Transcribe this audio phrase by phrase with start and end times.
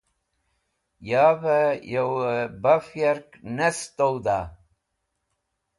[1.09, 2.05] Yavẽ yo
[2.61, 4.39] baf yark ne sẽtowda?